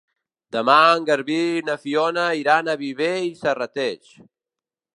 [0.53, 4.13] Demà en Garbí i na Fiona iran a Viver i Serrateix.